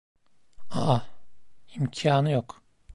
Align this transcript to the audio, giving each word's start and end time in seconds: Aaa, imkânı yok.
Aaa, 0.79 0.99
imkânı 1.75 2.29
yok. 2.37 2.49